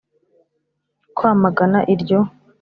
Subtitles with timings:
[1.17, 2.19] kwamagana iryo